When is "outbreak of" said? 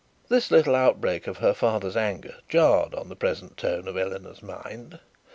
0.75-1.37